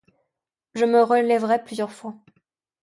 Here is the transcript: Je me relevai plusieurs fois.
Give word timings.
Je 0.73 0.83
me 0.83 1.03
relevai 1.03 1.63
plusieurs 1.63 1.91
fois. 1.91 2.15